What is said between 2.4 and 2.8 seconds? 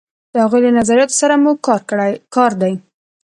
دی.